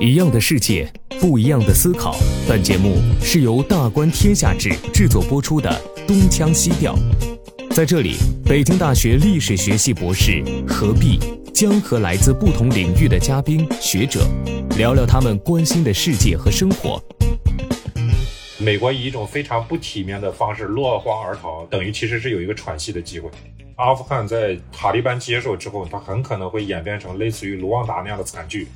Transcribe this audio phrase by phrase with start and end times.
[0.00, 2.16] 一样的世界，不一样的思考。
[2.48, 5.70] 本节目是由大观天下制制作播出的
[6.06, 6.94] 《东腔西调》。
[7.74, 11.18] 在这里，北京大学历史学系博士何必
[11.54, 14.26] 将和来自不同领域的嘉宾学者
[14.76, 17.02] 聊聊他们关心的世界和生活。
[18.58, 23.30] 美国以一种非常不体面的方式落荒而逃，等于其实是有一个喘息的机会。
[23.82, 28.68] 阿富汗在塔利班接手之后，它很可能会演变成类似于卢旺达那样的惨剧。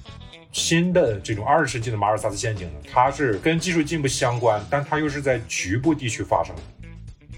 [0.50, 6.62] 新的这种二十世纪的马尔萨斯陷阱呢，它是跟技术进步相关，但它又是在局部地区发生的。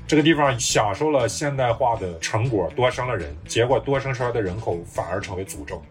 [0.06, 5.82] 这个地方享受了现代化的成果，多生了人，结果多生出来的人口反而成为诅咒。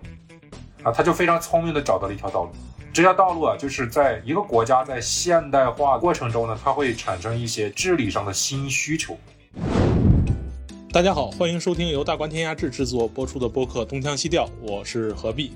[0.81, 2.51] 啊，他就非常聪明的找到了一条道路。
[2.91, 9.15] 这条道路啊，就是在一个国家在现代化过程中呢，它会产生一些治理上的新需求。
[10.97, 15.51] 大家好，欢迎收听由大观天下志制作播出的播客《东腔西调》，我是何必。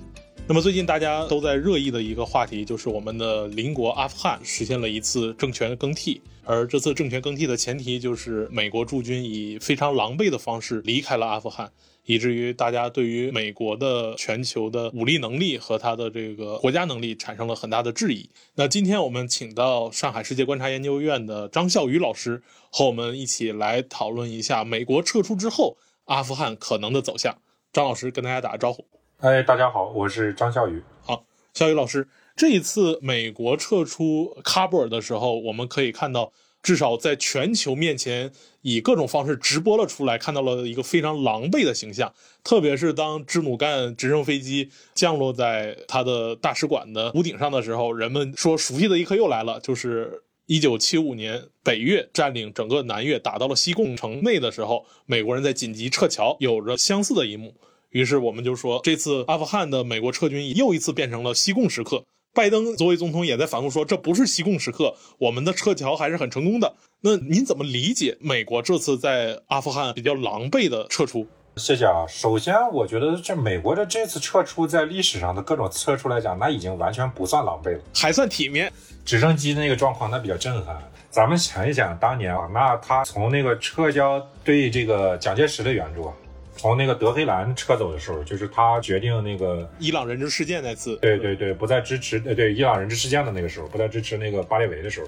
[0.47, 11.71] 那么最近大家都在热议的一个话题，就是我们的邻国阿富汗实现了一次政权更替，而这次政权更替的前提就是美国驻军以非常狼狈的方式离开了阿富汗。
[12.05, 18.29] 以至于大家对于美国的全球的武力能力和他的这个国家能力产生了很大的质疑。
[18.55, 22.41] 那今天我们请到上海世界观察研究院的张孝宇老师
[22.71, 27.37] 和我们一起来讨论一下美国撤出之后阿富汗可能的走向。
[27.71, 28.85] 张老师跟大家打个招呼。
[29.19, 30.83] 哎，大家好，我是张孝宇。
[31.03, 36.33] 好，孝宇老师，这一次美国撤出喀布尔的时候，我们可以看到。
[36.63, 38.31] 至少在全球面前，
[38.61, 42.13] 以各种方式直播了出来，看到了一个非常狼狈的形象。
[42.43, 57.55] 特别是当支努干直升飞机降落在他的大使馆的屋顶上的时候，人们说熟悉的一刻又来了，就是一九七五年北越占领整个南越，打到了西贡城内的时候，美国人在紧急撤侨，有着相似的一幕。
[57.89, 62.05] 于是我们就说，这次阿富汗的美国撤军又一次变成了西贡时刻。
[62.33, 66.73] 拜登作为总统也在反复说，这不是西贡时刻，我们的撤侨还是很成功的。
[67.01, 71.27] 那您怎么理解美国这次在阿富汗比较狼狈的撤出？
[71.57, 72.05] 谢谢啊。
[72.07, 78.71] 首先，我觉得这美国的这次撤出，在历史上的各种撤出来讲，那已经完全不算狼狈了，还算体面。
[79.03, 80.77] 直升机那个状况，那比较震撼。
[81.09, 86.13] 咱们想一想，当年啊，那他从那个撤销对这个蒋介石的援助啊。
[86.61, 95.07] 从那个德黑兰撤走的时候，就是他决定那个伊朗人质事件那次，对对对，不再支持，呃，对伊朗人质事件的那个时候，不再支持那个巴列维的时候，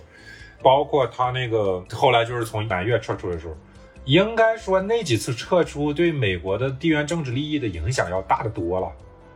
[0.64, 3.56] 包括他那个后来就是从南越撤出的时候，
[4.06, 8.92] 应该说那几次撤出对美国的地缘政治利益的影响要大得多了，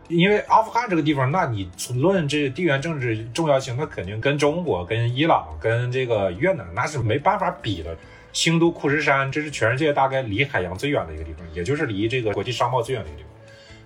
[0.08, 7.96] 因为阿富汗这个地方，那你论这地缘政治重要性，那肯定跟中国、跟伊朗、跟这个越南那是没办法比的。
[8.34, 13.32] 新都库什山，这是全世界大概离海洋最远的一个地方，也就是离这个国际商贸最远的一个地方。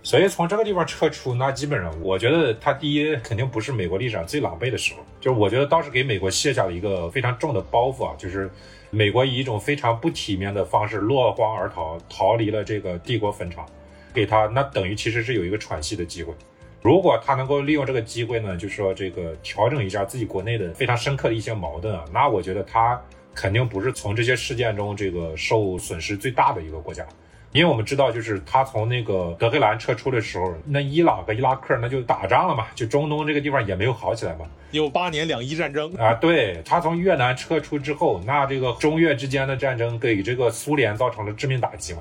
[0.04, 8.50] 所以从这个地方撤出，那基本上我觉得它第一肯定不是美国历史上最狼狈的时候，就是我觉得倒是给美国卸下了一个非常重的包袱啊，就是
[8.90, 13.64] 美国以一种非常不体面的方式落荒而逃，逃离了这个帝国坟场，
[14.12, 16.34] 给他那等于其实是有一个喘息的机会。
[16.82, 23.00] 如果他能够利用这个机会呢，就是说这个调整一下自己国内的非常深刻的一些矛盾啊，那我觉得他。
[23.34, 27.06] 肯定不是从这些事件中这个受损失最大的一个国家，
[27.52, 34.46] 因为我们知道，就是他从那个德黑兰撤出的时候，那伊朗和伊拉克那就打仗了嘛，就中东这个地方也没有好起来嘛。
[34.72, 42.00] 有八年两伊战争啊，对他从越南撤出之后，那这个中越之间的战争给这个苏联造成了致命打击嘛。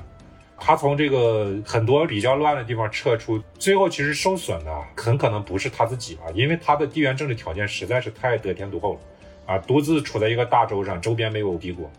[0.56, 9.00] 他从这个很多比较乱的地方撤出，最后其实受损的很可能不是他自己啊，因为他的地缘政治条件实在是太得天独厚了。
[9.50, 11.90] 啊，独自处在一个大洲上，周边没有敌国，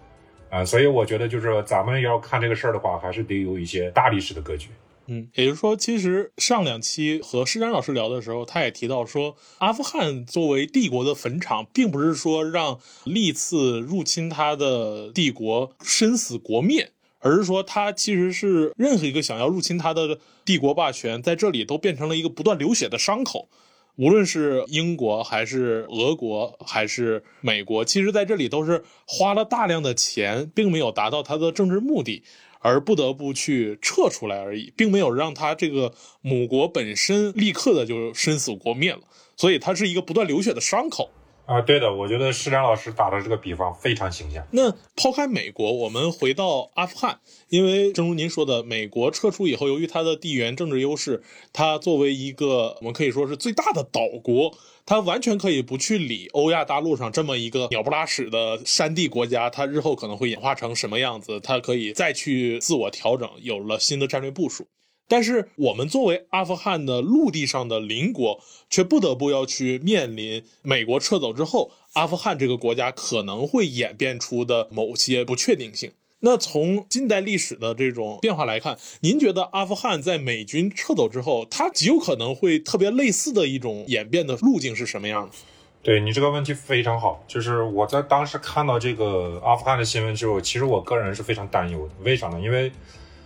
[0.50, 4.70] 啊，所以我觉得就是咱们要看这个事儿的话，还是得有一些大历史的格局。
[5.08, 23.50] 嗯，也就是说，其实上两期和施展老师聊的时候，他也提到说，阿富汗作为帝国的坟场，并不是说让历次入侵他的帝国身死国灭，而是说他其实是任何一个想要入侵他的帝国霸权，在这里都变成了一个不断流血的伤口。
[23.97, 32.23] 无论是英国还是俄国还是美国，其实在这里都是花了大量的钱，并没有达到他的政治目的，
[32.59, 39.02] 而不得不去撤出来而已，并没有让他这个母国本身立刻的就生死国灭了，
[39.35, 41.09] 所以它是一个不断流血的伤口。
[41.52, 44.42] 啊，对的，我觉得施展老师打的这个比方非常形象。
[44.52, 47.20] 那抛开美国，我们回到阿富汗，
[47.50, 51.22] 因为正如您说的，美国撤出以后，由于它的地缘政治优势，
[51.52, 64.68] 它作为一个我们可以说是最大的岛国，它完全可以不去理欧亚大陆上这么一个鸟不拉屎的山地国家，它日后可能会演化成什么样子，它可以再去自我调整，有了新的战略部署。
[65.11, 75.91] 但是我们作为阿富汗的陆地上的邻国，却不得不要去面临美国撤走之后，阿富汗这个国家可能会演变出的某些不确定性。
[76.22, 85.35] 那从近代历史的这种变化来看，您觉得阿富汗在美军撤走之后，它极有可能会特别类似的一种演变的路径是什么样的？
[85.84, 91.93] 对你这个问题非常好，就是我在当时看到这个阿富汗的新闻之后，其实我个人是非常担忧的。
[92.03, 92.40] 为啥呢？
[92.40, 92.72] 因为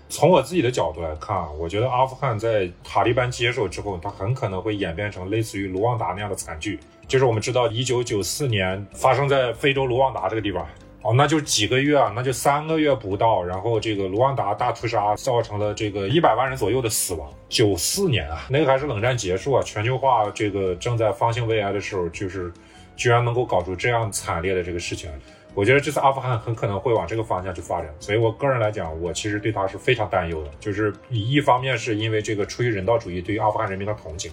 [0.07, 6.79] 从我自己的角度来看啊，我觉得阿富汗在塔利班接手之后，它很可能会演变成类似于卢旺达那样的惨剧。
[7.07, 10.65] 就是我们知道，一九九四年发生在非洲卢旺达这个地方，
[11.01, 17.29] 哦，那就几个月啊，那就三个月不到，然后这个卢旺达大屠杀造成了这个一百万人左右的死亡。
[17.49, 22.51] 九四年啊，那个还是冷战结束啊，全球化这个正在方兴未艾的时候，就是
[22.95, 25.11] 居然能够搞出这样惨烈的这个事情。
[25.55, 30.51] 我觉得这次阿富汗很可能会往这个方向去发展，所以我个人来讲，我其实对他是非常担忧的。
[30.59, 34.29] 就是一方面是因为这个出于人道主义对于阿富汗人民的同情，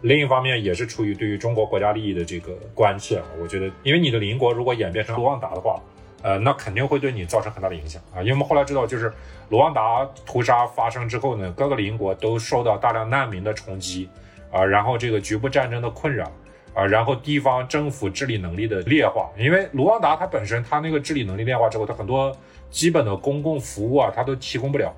[0.00, 3.22] 另一方面也是出于对于中国国家利益的这个关切。
[3.38, 5.78] 我觉得，因为你的邻国如果演变成卢旺达的话，
[6.22, 8.20] 呃，那肯定会对你造成很大的影响啊。
[8.20, 9.12] 因为我们后来知道，就是
[9.50, 14.08] 卢旺达屠杀发生之后呢，各个邻国都受到大量难民的冲击
[14.50, 16.32] 啊，然后这个局部战争的困扰。
[16.74, 22.34] 啊，然后地方政府治理能力的劣化，因为卢旺达它本身它那个治理能力劣化之后，它很多
[22.70, 24.94] 基本的公共服务啊，它都提供不了，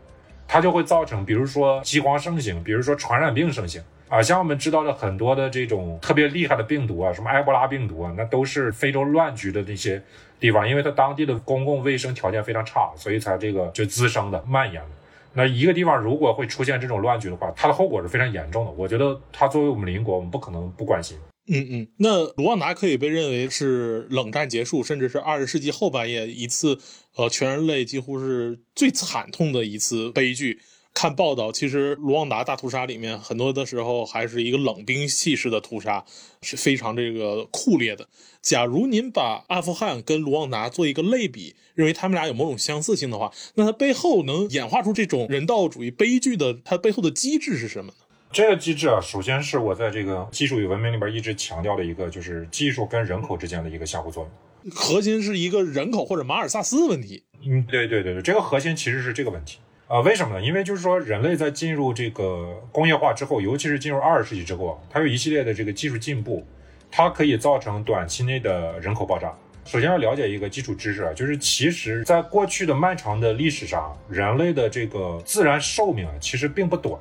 [0.47, 10.01] 它就会造成，比如说饥荒盛行，比如说传染病盛行啊，像我们知道的很多的这种特别厉害的病毒啊，什么埃博拉病毒啊，那都是非洲乱局的那些
[10.39, 14.91] 地方，因为它当地的公共卫生条件非常差，所以才这个就滋生的蔓延的。
[15.33, 18.71] 那一个地方如果会出现这种乱局的话，它的后果是非常严重的。
[18.71, 21.19] 我觉得它作为我们邻国，我们不可能不关心。
[21.47, 26.79] 嗯嗯，那卢旺达可以被认为是冷战结束，甚至是二十世纪后半叶一次，
[27.17, 30.61] 呃，全人类几乎是最惨痛的一次悲剧。
[30.95, 36.05] 看报道，其实卢旺达大屠杀里面很多的时候还是一个冷兵器式的屠杀，
[36.41, 38.09] 是非常这个酷烈的。
[38.41, 47.99] 假如您把阿富汗跟卢旺达做一个类比，认为他们俩有某种相似性的话，那它背后能演化出这种人道主义悲剧的，它背后的机制是什么呢？
[48.35, 54.73] 这个机制啊，首先是我在这个技术与文明里边一直强调的一个，就是技术跟人口之间的一个相互作用。
[54.75, 57.23] 核心是一个人口或者马尔萨斯问题。
[57.47, 60.01] 嗯，对对对对，这个核心其实是这个问题啊。
[60.01, 60.45] 为什么呢？
[60.45, 66.45] 因为就是说，人类在进入这个工业化之后，尤其是进入二十世纪之后，它有一系列的这个技术进步，
[66.91, 69.33] 它可以造成短期内的人口爆炸。
[69.65, 77.01] 首先要了解一个基础知识啊，就是其实在过去的漫长的历史上，人类的这个自然寿命啊，其实并不短。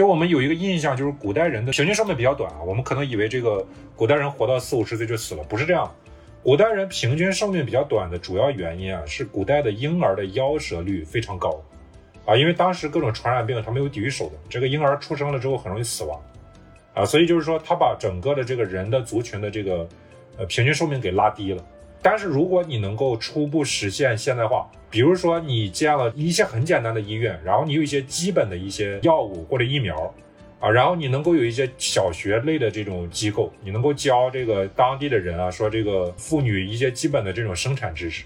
[0.00, 3.62] 就我们有一个印象，就是古代人的平均寿命比较短啊，我们可能以为这个
[3.94, 5.94] 古代人活到四五十岁就死了，不是这样。
[6.42, 11.62] 古代人平均寿命比较短的主要原因啊，是古代的婴儿的夭折率非常高，
[12.24, 16.18] 啊，因为当时各种传染病它没有抵御手段，这个婴儿出生了之后很容易死亡，
[16.94, 19.86] 啊，所以就是说他把整个的这个人的族群的这个
[20.38, 21.62] 呃平均寿命给拉低了。
[22.02, 30.12] 但是如果你能够初步实现现代化，比如说你建了一些很简单的医院，然后你有一些基本的一些药物或者疫苗，
[30.60, 38.24] 啊，然后你能够有一些小学类的这种机构，你能够教这个当地的人啊，说这个妇女一些基本的这种生产知识，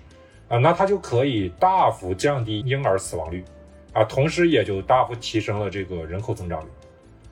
[0.48, 3.44] 啊，那它就可以大幅降低婴儿死亡率，
[3.92, 6.66] 啊，同时也就大幅提升了这个人口增长率。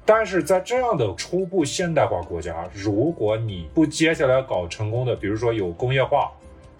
[0.05, 6.33] 但是在这样的初步现代化国家，如果你不接下来搞成功的，比如说有工业化，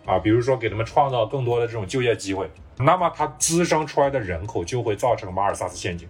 [0.05, 6.09] 啊，比如说给他们创造更多的这种就业机会，那么它滋生出来的人口就会造成马尔萨斯陷阱。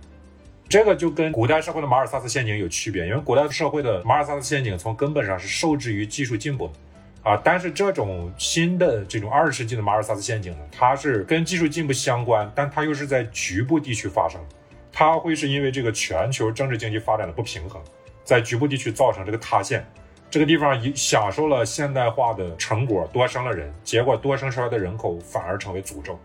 [0.68, 14.56] 这个就跟古代社会的马尔萨斯陷阱有区别，因为古代社会的马尔萨斯陷阱从根本上是受制于技术进步的，啊，但是这种新的这种二十世纪的马尔萨斯陷阱呢，它是跟技术进步相关，但它又是在局部地区发生的。
[14.92, 17.82] 它会是因为这个全球政治经济发展的不平衡，
[18.22, 19.84] 在局部地区造成这个塌陷，
[20.30, 26.18] 这个地方一享受了现代化的成果，多生了人，结果多生出来的人口反而成为诅咒。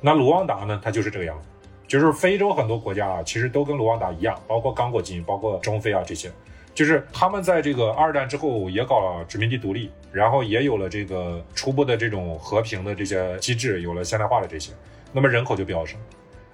[0.00, 0.80] 那卢旺达呢？
[0.82, 1.46] 它就是这个样子，
[1.86, 6.32] 就是非洲很多国家啊，其实都跟卢旺达一样，包括刚果金，包括中非啊这些，
[6.74, 14.72] 就是他们在这个二战之后也搞了殖民地独立，然后也有了这个初步的这种和平的这些机制，有了现代化的这些，
[15.12, 16.00] 那么人口就飙升。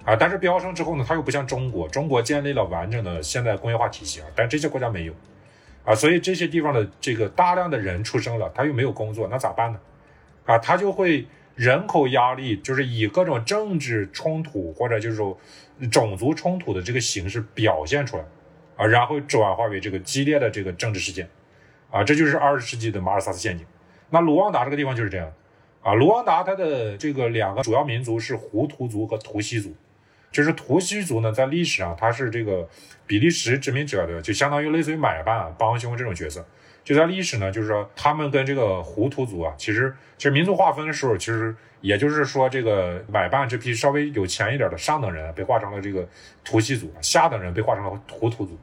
[0.07, 5.13] 啊，但是飙升之后呢，它又不像中国，中国建立了完整的现代工业化体系啊，但这些国家没有，
[5.83, 9.79] 啊，所以这些地方的这个大量的人出生了，他又没有工作，那咋办呢？
[10.45, 15.17] 啊，他就会人口压力，就是以各种政治冲突或者就是
[15.91, 18.23] 种族冲突的这个形式表现出来，
[18.77, 21.27] 啊，然后转化为这个激烈的这个政治事件，
[21.91, 23.67] 啊，这就是二十世纪的马尔萨斯陷阱。
[24.09, 25.29] 那卢旺达这个地方就是这样，
[25.81, 29.75] 啊，卢旺达它的这个两个主要民族是胡图族和图西族。
[30.31, 32.67] 就是图西族呢，在历史上他是这个
[33.05, 36.45] 比利时殖民者的，就相当于类似于买办、帮凶这种角色。
[36.83, 46.07] 就在历史呢，就是说他们跟这个胡图族啊，其实其实民族划分的时候，其实也就是说这个买办这批稍微有钱一点的上等人被划成了这个
[46.45, 48.57] 图西族，下等人被划成了胡图族。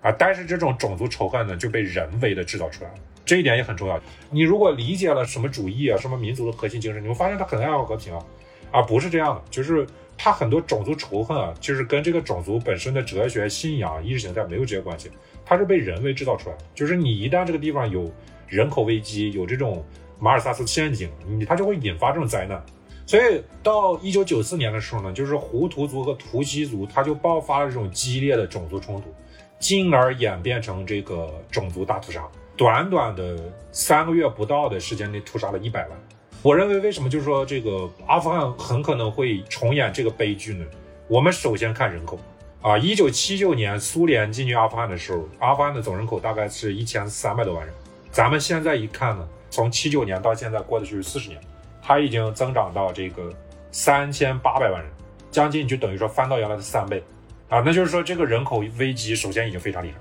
[0.00, 4.00] 啊，但是这种种族仇恨呢，就被人为的制造出来了，这一点也很重要。
[4.30, 8.24] 你如果理解了什么主义啊，什么民族的核心精神，你会发现他很爱好和平啊，
[8.70, 9.84] 而不是这样的，就是
[10.18, 15.10] 他很多种族仇恨啊，就是跟这个种族本身的哲学信仰、意识形态没有直接关系，
[15.44, 16.64] 它是被人为制造出来的。
[16.74, 18.10] 就是你一旦这个地方有
[18.48, 19.84] 人口危机，有这种
[20.18, 22.60] 马尔萨斯陷阱，你它就会引发这种灾难。
[23.06, 29.14] 所以到一九九四年的时候呢，就是胡图族和图西族，它就爆发了这种激烈的种族冲突。
[29.58, 33.38] 进而演变成这个种族大屠杀，短短的
[33.72, 35.98] 三个月不到的时间内屠杀了一百万。
[36.46, 40.64] 我认为，为什么就是说这个阿富汗很可能会重演这个悲剧呢？
[41.08, 42.20] 我们首先看人口
[42.62, 47.74] 啊，一九七九年苏联进军阿富汗的时候，阿富汗的总人口大概是一千三百多万人。
[48.12, 51.40] 咱们现在一看呢，从七九年到现在过的就是四十年，
[51.82, 53.28] 它已经增长到这个
[53.72, 54.88] 三千八百万人，
[55.32, 57.02] 将近就等于说翻到原来的三倍。
[57.48, 59.98] 啊，那就是说这个人口危机首先已经非常厉害。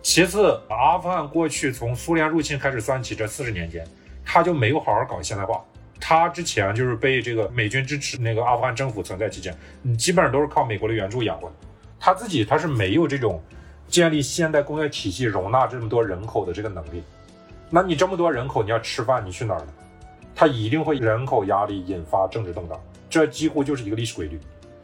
[0.00, 3.86] 其次，阿富汗过去从苏联入侵开始算起，这四十年间，
[4.30, 5.64] 他就没有好好搞现代化。
[5.98, 11.54] 他之前就是被这个美军支持，那个阿富汗政府存在期间，你基本上都是靠美国的援助养活的。
[11.98, 13.42] 他自己他是没有这种
[13.88, 17.02] 建立现代工业体系、容纳这么多人口的这个能力。
[17.70, 19.66] 那你这么多人口，你要吃饭，你去哪儿呢？
[20.34, 24.38] 他一定会人口压力引发政治动荡，这几乎就是一个历史规律。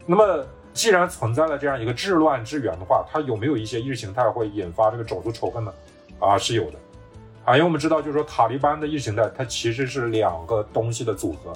[0.05, 0.45] 那么。
[0.75, 5.73] 既然存在了这样一个治乱之源的话，它有没有一些意识形态会引发这个种族仇恨呢？
[6.19, 6.77] 啊，是有的，
[7.45, 11.53] 啊，因为我们知道，就是说塔利班的意识形态，它其实是两个东西的组合，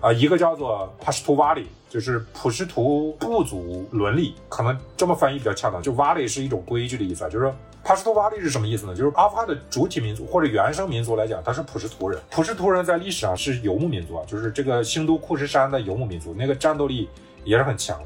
[0.00, 8.94] 啊，一个叫做帕什图瓦里，就是普什图部族伦理，可能这么翻译比较恰当，就瓦里是一种规矩的意思啊，就是说帕什图瓦里是什么意思呢？
[8.94, 17.08] 就是阿富汗的主体民族或者原生民族来讲，它是普什图人，普什图人在历史上是游牧民族啊，就是这个兴都库什山的游牧民族，那个战斗力
[17.44, 17.98] 也是很强。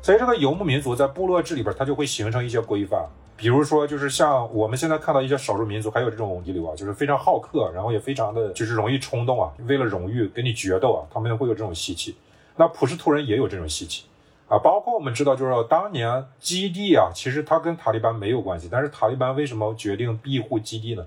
[0.00, 3.04] 所以这个游牧民族在部落制里边，它就会形成一些规范，
[3.42, 12.14] 比如说就是像我们现在看到一些少数民族，还有这种遗留啊，就是非常好客，然后也非常的就是容易冲动啊，为了荣誉跟你决斗啊，他们会有这种习气。
[12.54, 14.04] 那普什图人也有这种习气
[14.46, 21.04] 啊，包括我们知道，就是当年基地啊，其实它跟塔利班没有关系，但是塔利班为什么决定庇护基地呢？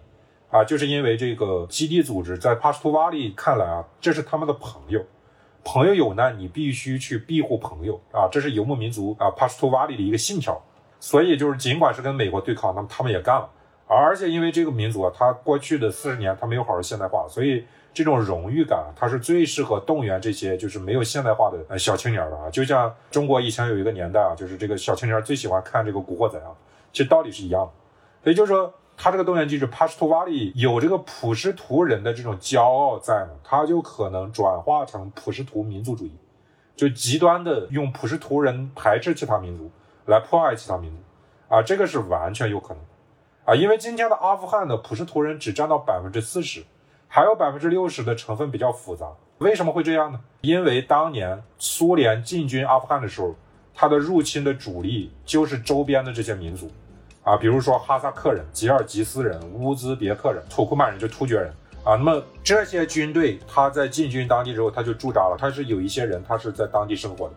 [0.52, 5.02] 啊，就是因为这个基地组织在帕什图瓦里看来啊，这是他们的朋友。
[5.64, 8.28] 朋友有难，你必须去庇护朋友啊！
[8.30, 10.62] 这是游牧民族啊帕什图瓦里的一个信条。
[11.00, 13.50] 所以就是尽管是跟美国对抗，那么他们也干了。
[13.88, 22.50] 而且因为这个民族啊，他过去的四十年他没有好好现代化，所以这种荣誉感，它是最适合动员这些就是没有现代化的呃小青年的啊。
[22.50, 26.50] 就像中国以前有一个年代啊，就是这个小青年最喜欢看这个古惑仔啊，
[26.92, 27.72] 其实道理是一样的。
[28.24, 28.74] 所以就是说。
[28.98, 36.14] 他这个动员机制，帕什图瓦里有这个普什图人的这种骄傲在呢，他就可能转化成普什图民族主义，
[36.78, 39.70] 就极端的用普什图人排斥其他民族
[40.06, 40.98] 来迫害其他民族，
[41.56, 46.64] 啊，这个是完全有可能的，啊，因为今天的阿富汗的普什图人只占到百分之四十，
[47.08, 49.08] 还有百分之六十的成分比较复杂，
[49.40, 50.20] 为什么会这样呢？
[50.42, 53.36] 因为当年苏联进军阿富汗的时候，
[53.74, 56.70] 他的入侵的主力就是周边的这些民族。
[57.24, 61.52] 啊，比如说哈萨克人、吉尔吉斯人、乌兹别克人、土库曼人，就突厥人
[61.84, 61.96] 啊。
[61.96, 65.36] 那么这些军队，他在进军当地之后，他就驻扎了。
[65.36, 67.34] 他是有一些人，他是在当地生活的。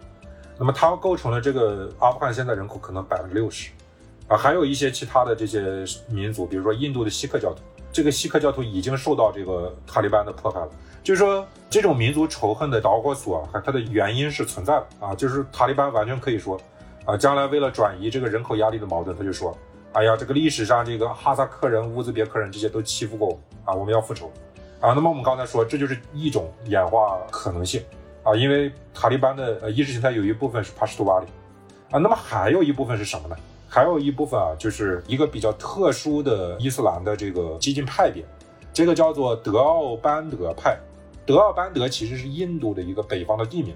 [0.58, 3.70] 那么他构成了这个阿富汗现在人口可能百分之六十
[4.26, 4.36] 啊。
[4.36, 7.60] 还有一些其他的这些民族，比如说印度的锡克教徒，
[7.92, 10.68] 这个锡克教徒已经受到这个塔利班的迫害了。
[11.02, 15.14] 就是说，这种民族仇恨的导火索啊，它的原因是存在的啊。
[15.14, 16.60] 就是塔利班完全可以说
[17.04, 19.56] 啊，将来为了转移这个人口压力的矛盾，他就说。
[19.94, 24.30] 哎呀，这个历史上这个哈萨克人、乌兹别克人这些都欺负过我们啊，我们要复仇
[24.80, 24.92] 啊。
[24.92, 27.82] 那么我们刚才说，这就是一种演化可能性
[28.22, 31.26] 啊，因为塔利班的呃意识形态有一部分是帕什图瓦里
[31.90, 33.36] 啊，那么还有一部分是什么呢？
[33.68, 38.24] 还有一部分啊，就是一个比较特殊的伊斯兰的这个激进派别，
[38.72, 40.78] 这个叫做德奥班德派。
[41.26, 43.74] 德奥班德其实是印度的一个北方的地名。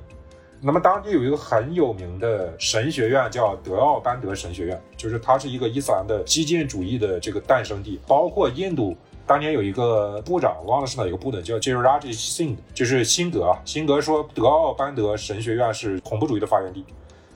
[0.65, 8.01] 那么当地有一个很有名的神学院，叫德奥班德神学院，就是它是一个伊斯兰的激进主义的这个诞生地。
[8.07, 13.59] 包括印度当年有一个部长，忘了是哪一个部的，叫 j i r a j Singh，就是辛格啊。
[13.65, 16.85] 辛格说德奥班德神学院是恐怖主义的发源地。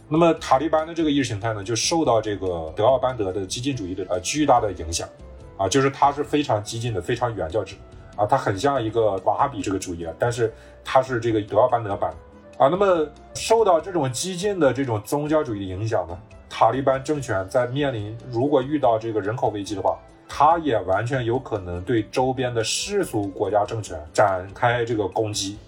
[0.08, 5.08] 那么塔利班的这个意识形态呢，就受到这个德奥班德的激进主义的呃巨大的影响
[5.56, 7.76] 啊，就是它是非常激进的，非常原教旨
[8.16, 10.52] 啊，它很像一个瓦哈比这个主义啊，但是
[10.84, 12.12] 它是这个德奥班德版。
[12.58, 12.68] 啊。
[12.68, 25.58] 那么受到这种激进的这种宗教主义的影响呢，塔利班政权在面临如果遇到这个人口危机的话，他也完全有可能对周边的世俗国家政权展开这个攻击。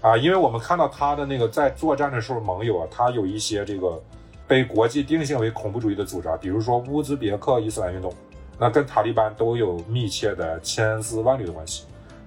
[0.00, 4.02] 啊，因为我们看到他的那个在作战的时候，盟友啊，他有一些这个
[4.48, 8.12] 被国际定性为恐怖主义的组织啊，比如说乌兹别克伊斯兰运动，
[8.58, 11.84] 那跟塔利班都有密切的千丝万缕的关系。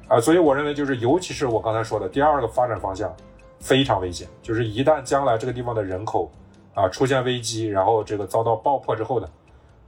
[0.08, 3.14] 啊，所以我认为就是，尤其是我刚才说的第二个发展方向，
[3.60, 6.32] 非常危险，就是一旦将来这个地方的人口
[6.74, 9.28] 啊出现危机，然后这个遭到爆破之后呢，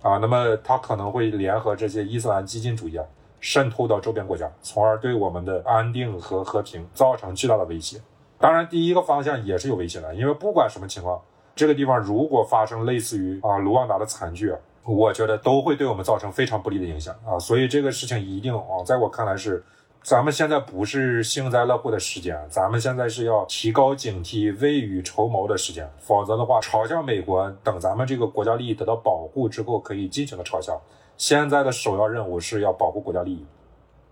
[0.01, 3.05] 啊，那么它可能会联合这些伊斯兰激进主义啊。
[3.39, 8.01] 渗透到周边国家，从而对我们的安定和和平造成巨大的威胁。
[8.39, 11.21] 当然，第一个方向也是有威胁的，因为不管什么情况，
[11.55, 17.37] 这个地方如果发生类似于啊卢旺达的惨剧，啊我觉得都会对我们造成非常不利的影响啊。
[17.37, 19.63] 所以这个事情一定啊，在我看来是，
[20.07, 25.85] 咱们现在不是幸灾乐祸的时间，咱们现在是要提高警惕、未雨绸缪的时间。
[25.99, 30.81] 否则的话，嘲笑美国，等咱们这个国家利益得到保护之后，可以尽情的嘲笑。
[31.17, 33.45] 现在的首要任务是要保护国家利益。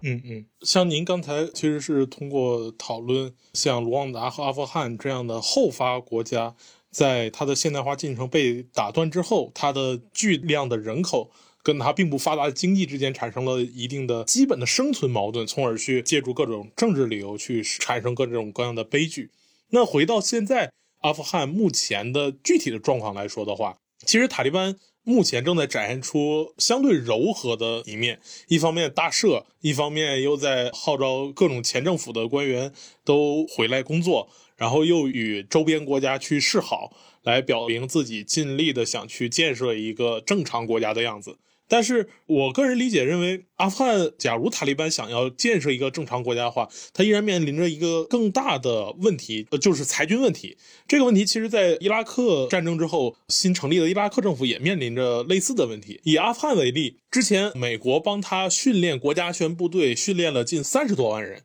[0.01, 6.55] 嗯嗯，像您刚才其实是通过讨论像卢旺达和阿富汗这样的后发国家，
[6.91, 11.31] 在它的现代化进程被打断之后，它的巨量的人口
[11.65, 19.31] 跟它并不发达的经济之间产生了一定的基本的生存矛盾，从而去借助各种政治理由去产生各种各样的悲剧。
[19.71, 24.75] 那回到现在阿富汗目前的具体的状况来说的话，其实塔利班。
[25.07, 36.91] 目前正在展现出相对柔和的一面，一方面大赦，一方面又在号召各种前政府的官员都回来工作，然后又与周边国家去示好，
[37.21, 41.37] 来表明自己尽力的想去建设一个正常国家的样子。
[41.67, 50.55] 但是我个人理解认为，阿富汗假如塔利班想要建设一个正常国家的话，他依然面临着一个更大的问题，呃，就是裁军问题。
[50.87, 55.99] 这个问题其实，在伊拉克战争之后新成立的伊拉克政府也面临着类似的问题。
[56.03, 61.41] 以阿富汗为例，之前美国帮他训练国家安全部队，训练了近三十多万人，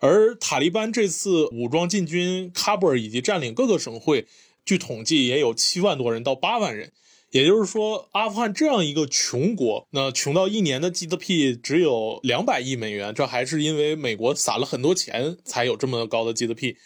[0.00, 4.26] 而塔利班这次武装进军喀布尔以及占领各个省会，
[4.66, 6.92] 据统计也有七万多人到八万人。
[7.34, 16.76] 也就是说，阿富汗这样一个穷国，那穷到一年的 GDP 只有两百亿美元，这还是因为美国撒了很多钱才有这么高的 GDP。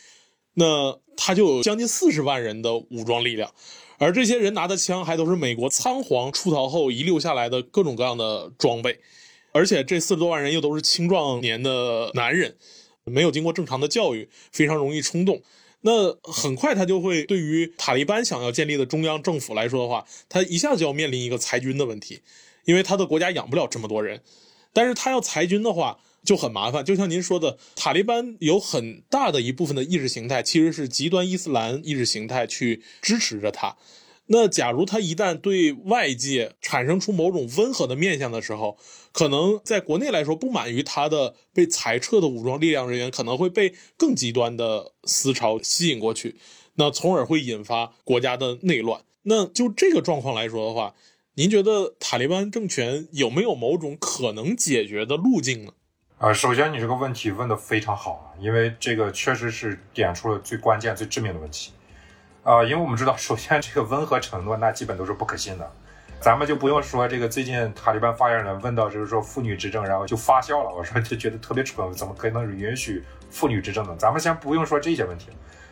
[0.55, 3.53] 那他就有将近四十万人的武装力量，
[3.99, 9.01] 而这些人拿的枪还都是美国仓皇出逃后遗留下来的各种各样的装备，
[9.53, 12.57] 而且这四十多万人又都是青壮年的男人，
[13.05, 15.43] 没有经过正常的教育，非常容易冲动。
[15.83, 22.21] 那很快，他就会对于塔利班想要建立的中央政府来说的话，他一下子就要面临一个裁军的问题，
[22.65, 24.21] 因为他的国家养不了这么多人。
[24.73, 33.77] 但是他要裁军的话就很麻烦，就像您说的，塔利班有很大的一部分的意识形态其实是极端伊斯兰意识形态去支持着他。
[34.31, 38.77] 那假如他一旦对外界产生出某种温和的面相的时候，
[39.11, 46.37] 可能在国内来说不满于他的被裁撤的武装力量人员，可能会被更极端的思潮吸引过去，
[46.75, 49.01] 那从而会引发国家的内乱。
[49.23, 50.95] 那就这个状况来说的话，
[51.35, 55.73] 您觉得塔利班政权有没有某种可能解决的路径呢？
[56.19, 61.71] 啊，首先你这个问题问的非常好啊，因为这个确实是点出了最关键、最致命的问题。
[62.43, 65.71] 啊，因为我们知道，首先这个温和承诺那基本都是不可信的，
[66.21, 73.95] 咱们就不用说这个最近塔利班发言人问到就是说妇女执政，然后就发笑了，我说就觉得特别蠢，怎么可能允许妇女执政呢？
[73.99, 75.29] 咱们先不用说这些问题，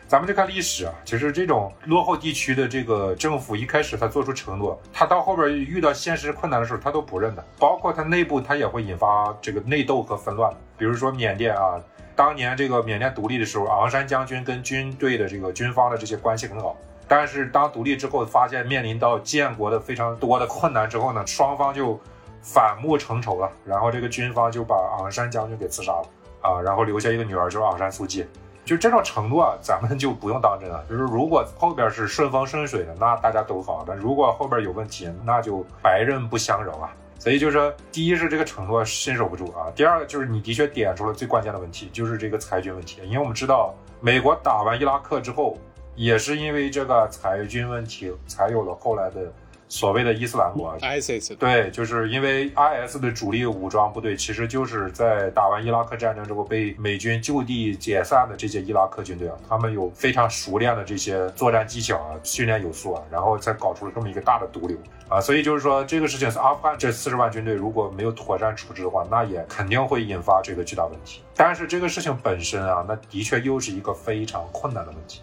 [0.07, 11.81] 咱们就看历史啊，其实这种落后地区的这个政府一开始他做出承诺，他到后边遇到现实困难的时候他都不认的，包括他内部他也会引发这个内斗和纷乱，比如说缅甸啊。
[12.17, 16.75] 当年这个缅甸独立的时候，昂山将军跟军队的这个军方的这些关系很好。
[17.07, 21.97] 但是当独立之后，发现面临到建国的非常多的困难之后呢，双方就
[22.41, 23.47] 反目成仇了。
[23.63, 26.07] 然后这个军方就把昂山将军给刺杀了
[26.41, 28.25] 啊，然后留下一个女儿，就是昂山素季。
[28.65, 30.83] 就这种程度啊，咱们就不用当真了。
[30.89, 36.91] 就是如果后边是顺风顺水的，那大家都好；但如果后边有问题，那就白刃不相饶啊。
[37.19, 43.01] 所以就是说，第一是这个承诺信守不住啊，第二个就是你的确点出了最关键的问题，就是这个裁军问题。
[43.03, 45.57] 因为我们知道，美国打完伊拉克之后，
[45.95, 49.33] 也是因为这个裁军问题，才有了后来的。
[49.69, 64.77] 所谓的伊斯兰国，ISIS，对，就是因为 IS 的主力武装部队，其实就是在打完伊拉克战争之后被美军就地解散的这些伊拉克军队啊，他们有非常熟练的这些作战技巧啊，训练有素啊，然后才搞出了这么一个大的毒瘤
[65.09, 71.21] 啊，所以就是说这个事情是阿富汗这四十万军队如果没有妥善处置的话，那也肯定会引发这个巨大问题。
[71.35, 75.21] 但是这个事情本身啊，那的确又是一个非常困难的问题。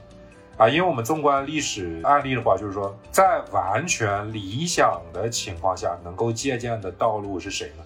[0.57, 7.85] 啊，因为我们纵观历史案例的话，就是说，在完全理想的情况下，能够借鉴的道路是谁呢？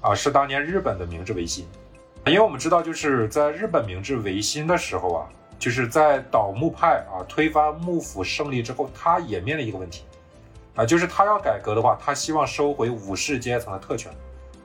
[0.00, 1.64] 啊，是当年日本的明治维新。
[2.26, 10.02] 因为我们知道，就是在日本明治维新的时候啊，就是在倒幕派啊推翻幕府胜利之后，他也面临一个问题，
[10.74, 14.10] 啊，就是他要改革的话，他希望收回武士阶层的特权。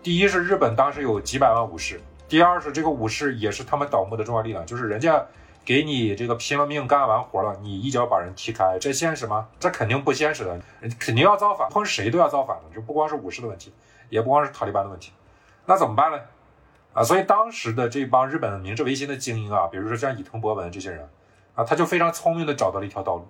[0.01, 5.23] 第一是日本当时有几百万武士，第二是这个武士也是他们倒幕的重要力量，就是人家。
[5.65, 9.47] 给你这个拼了命干完活了，你一脚把人踢开，这现实吗？
[9.59, 10.59] 这肯定不现实的，
[10.99, 13.73] 肯定要造反，碰谁都要造反的，就不光是武士的问题，
[14.09, 15.11] 也不光是塔利班的问题，
[15.65, 16.19] 那怎么办呢？
[16.93, 21.09] 啊，所以当时的这帮日本明治维新的精英啊，比如说像伊藤博文这些人
[21.55, 23.27] 啊，他就非常聪明的找到了一条道路，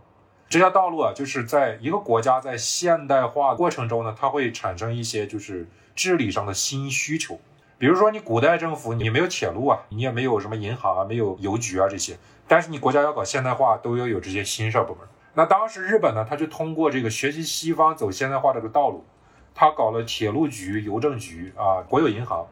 [0.50, 7.40] 这条道路啊，就是在一个国家在现代化过程中呢，它会产生一些就是治理上的新需求。
[7.78, 15.06] 比如说，你古代政府你没有铁路啊，你也没有什么银行啊，没有邮局啊这些，但是你国家要搞现代化，都要有这些新设部门。
[15.34, 19.04] 那当时日本呢，他就通过这个学习西方走现代化这个道路，
[19.54, 22.48] 他搞了铁路局、邮政局啊，国有银行，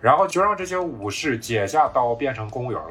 [0.00, 2.90] 然后就让这些武士解下刀变成公务员了，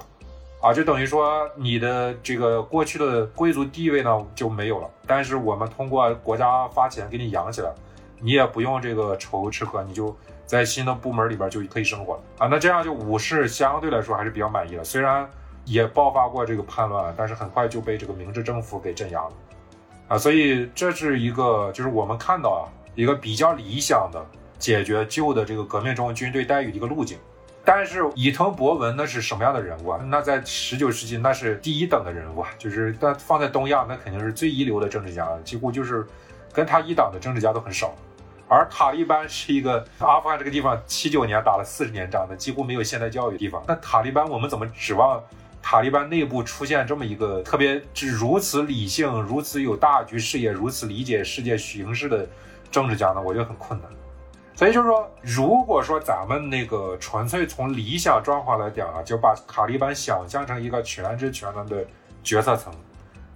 [0.62, 7.72] 啊，就等于说你的这个过去的贵族地位呢就没有了，但是我们通过国家发钱给你养起来，
[8.20, 10.14] 你也不用这个愁吃喝，你就。
[10.48, 15.30] 在新的部门里边就可以生活了啊，那这样就武士相对来说还是比较满意的，虽然
[15.66, 19.32] 也爆发过这个叛乱，但是很快就被这个明治政府给镇压了
[20.08, 22.64] 啊，所以这是一个就是我们看到啊
[22.96, 24.26] 一个比较理想的
[24.58, 27.18] 解决旧的这个革命中军队待遇的一个路径。
[27.66, 30.00] 但是伊藤博文那是什么样的人物啊？
[30.06, 36.08] 那在十九世纪那是第一等的人物啊，就是那放在东亚那肯定是最一流的政治家，几乎就是
[36.54, 37.94] 跟他一党的政治家都很少。
[38.48, 43.62] 而塔利班是一个阿富汗这个地方七九年打了四十年仗的，几乎没有现代教育的地方。
[43.68, 45.22] 那塔利班，我们怎么指望
[45.62, 52.26] 塔利班内部出现这么一个特别是如此理性、如此有大局视野、如此理解世界形势的
[52.72, 53.22] 政治家呢？
[53.22, 53.90] 我觉得很困难。
[54.56, 61.86] 所以就是说，如果说咱们那个纯粹从理想状况来讲啊，就把塔利班想象成一个全知全能的
[62.24, 62.74] 决策层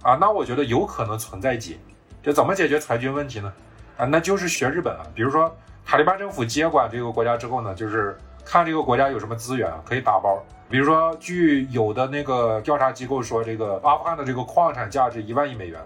[0.02, 1.78] 啊，那我觉得有可能存在解。
[2.22, 3.52] 这怎么解决裁军问题呢？
[3.96, 5.06] 啊，那就是学日本啊。
[5.14, 10.42] 比如说，塔利班政府接管这个国家之后呢，就是看这个国家有什么资源可以打包。
[10.70, 15.78] 比如说，据有的那个调查机构说，这个阿富汗的这个矿产价值一万亿美元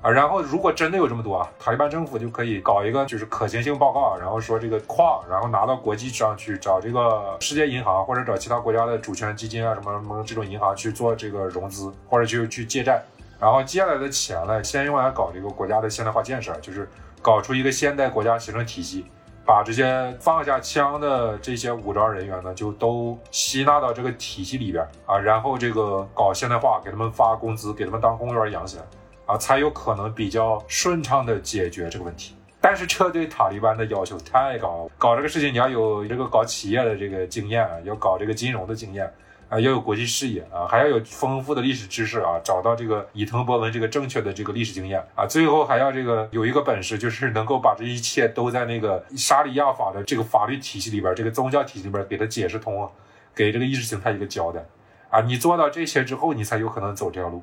[0.00, 0.10] 啊。
[0.10, 13.02] 然后，如果真的有这么多啊，塔利班政府就可以搞一个就是可行性报告，然后说这个矿，然后拿到国际上去找这个世界银行或者找其他国家的主权基金啊什么什么这种银行去做这个融资，或者就去借债，
[13.38, 16.88] 然后借来的钱呢，先用来搞这个国家的现代化建设，就是。
[17.22, 19.06] 搞出一个现代国家行政体系，
[19.46, 28.82] 把这些放下枪的这些武装人员呢，就都吸纳到这个体系里边啊，然后这个搞现代化，给他们发工资，给他们当公务员养起来
[29.24, 32.34] 啊，才有可能比较顺畅的解决这个问题。
[32.60, 39.12] 但是这对塔利班的要求太高，搞这个事情你要有这个搞企业的这个经验，要搞这个金融的经验。
[39.52, 52.90] 啊，要有国际视野啊，还要有丰富的历史知识啊，找到这个伊藤博文这个正确的这个历史经验啊，最后还要这个有一个本事，就是能够把这一切都在那个沙里亚法的这个法律体系里边，这个宗教体系里边给他解释通，
[53.34, 54.64] 给这个意识形态一个交代
[55.10, 55.20] 啊。
[55.20, 57.42] 你做到这些之后，你才有可能走这条路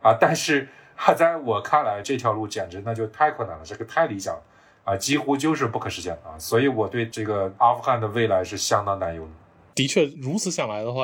[0.00, 0.16] 啊。
[0.18, 4.34] 但是啊在我看来，这条路简直那就太困难了，这个太理想
[4.84, 6.38] 啊，几乎就是不可实现啊。
[6.38, 9.30] 所以我对这个阿富汗的未来是相当担忧的。
[9.74, 11.02] 的确，如此想来的话。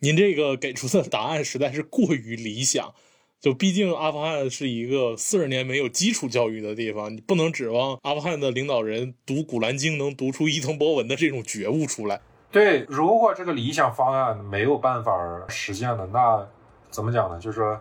[0.00, 2.94] 您这个给出的答案实在是过于理想，
[3.40, 12.20] 就毕竟阿富汗是一个四十年没有基础教育的地方，你不能指望阿富汗的领导人读《古兰经》能读出伊藤博文的这种觉悟出来。
[12.52, 15.12] 对，如果这个理想方案没有办法
[15.48, 16.46] 实现的，那
[16.90, 17.38] 怎么讲呢？
[17.40, 17.80] 就是说，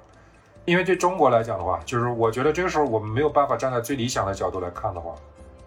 [0.63, 5.13] 因为对中国来讲的话，就是我觉得这个时候我们没有办法站在最理想的角度来看的话，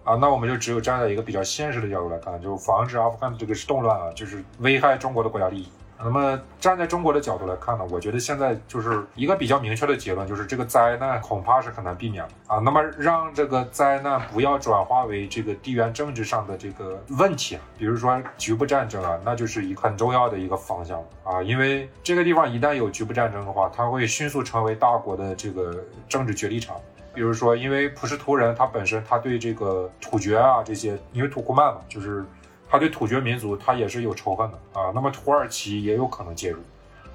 [0.04, 5.68] 啊，那我们就只有站在一个比较现实的角度来看，就防止阿富汗的这个动乱啊，就是危害中国的国家利益。
[6.00, 12.58] 那么站在中国的角度来看呢，我觉得现在就是一个比较明确的结论，就是这个灾难恐怕是很难避免啊。
[12.58, 21.42] 那么让这个灾难不要转化为这个地缘政治上的这个问题啊，比如说局部战争啊，那就是一个很重要的一个方向啊。
[21.42, 26.76] 因为这个地方一旦有局部战争的话，它会迅速成为大国的这个政治角力场。
[27.12, 32.24] 比如说，因为普什图人他本身他对这个突厥啊这些，因为土库曼嘛，就是。
[32.68, 34.92] 他对土厥民族，他也是有仇恨的啊。
[34.94, 36.60] 那么土耳其也有可能介入，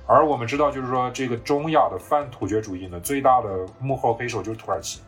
[0.05, 5.01] 而我们知道，就是说这个中亚的泛突厥主义呢，最大的幕后黑手就是土耳其，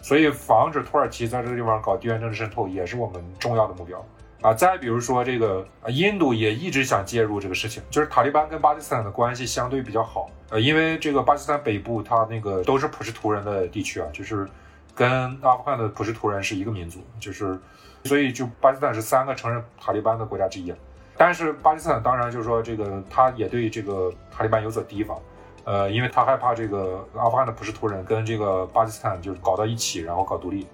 [0.00, 4.04] 所以防止土耳其在这个地方搞地缘政治渗透，也是我们重要的目标
[4.42, 4.52] 啊。
[4.52, 14.46] 再比如说这个，印度也一直想介入这个事情，就是塔利班跟巴基斯坦的关系相对比较好，呃，因为这个巴基斯坦北部它那个都是普什图人的地区啊，就是
[14.94, 15.08] 跟
[15.42, 17.58] 阿富汗的普什图人是一个民族，就是
[18.04, 20.72] 所以就巴基斯坦是三个承认塔利班的国家之一。
[21.16, 25.18] 但是巴基斯坦当然就是说这个他也对这个塔利班有所提防。
[25.64, 30.64] 呃，因为他害怕这个阿富汗的普什图人跟这个巴基斯坦就是搞到一起，然后搞独立。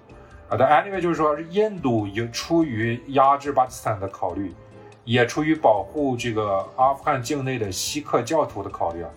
[0.49, 4.53] 啊，但 anyway 就是说，印度有出于压制巴基斯坦的考虑，
[5.03, 9.09] 也出于保护这个阿富汗境内的锡克教徒的考虑啊，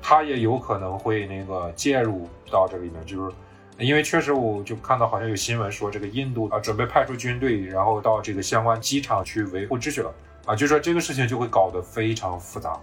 [0.00, 3.34] 他也有可能会那个介入到这里面，就是
[3.78, 10.12] 因为确实我就看到好像有新闻说，这个印度啊准备派出军队，然后到这个相关机场去维护秩序了
[10.46, 12.78] 啊，就说这个事情就会搞得非常复杂。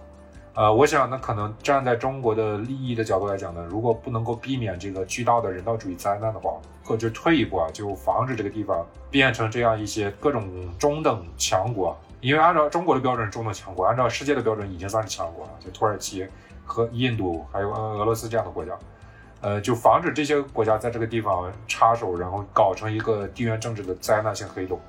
[0.54, 11.98] 呃，我想呢可能站在中国的利益的角度来讲呢，如果不能够避免这个巨大的人道主义灾难的话，或者退一步啊，就防止这个地方变成这样一些各种中等强国。
[12.20, 15.50] 因为按照中国的标准，中等强国；按照世界的标准，已经算是强国了。
[15.58, 16.24] 就土耳其
[16.64, 18.78] 和印度还有俄罗斯这样的国家，
[19.42, 24.80] 呃，就防止这些国家在这个地方插手，然后搞成一个地缘政治的灾难性黑洞。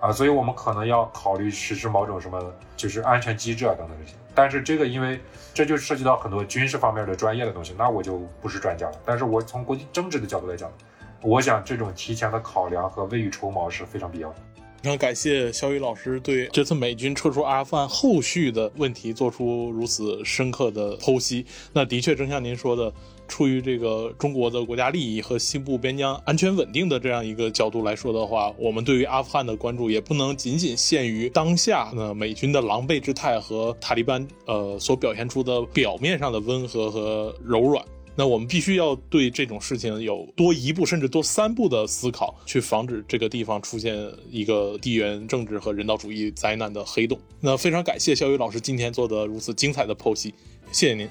[0.00, 2.42] 啊，所以我们可能要考虑实施某种什么，
[2.74, 4.16] 就是安全机制啊等等这些。
[4.34, 5.20] 但是这个，因为
[5.52, 8.94] 这就涉及到很多军事方面的专业的东西，那我就不是专家了。
[9.04, 10.72] 但是我从国际政治的角度来讲，
[11.20, 14.36] 我想这种提前的考量和未雨绸缪是非常必要的。
[14.82, 21.44] 非常感谢肖宇老师对这次美军撤出阿富汗后续的问题做出如此深刻的剖析。
[21.74, 22.92] 那的确，正像您说的。
[23.28, 37.84] 出于这个中国的国家利益和西部边疆安全稳定的这样一个角度来说的话，我们对于阿富汗的关注也不能仅仅限于当下呢美军的狼狈之态和塔利班呃所表现出的表面上的温和和柔软。
[38.20, 43.96] 那我们必须要对这种事情有多一步甚至多三步的思考，去防止这个地方出现
[44.30, 47.18] 一个地缘政治和人道主义灾难的黑洞。
[47.40, 50.34] 那非常感谢肖宇老师今天做的如此精彩的剖析，
[50.70, 51.08] 谢谢您。